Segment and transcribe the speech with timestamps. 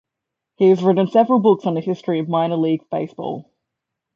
[0.55, 3.51] He has written several books on the history of minor league baseball.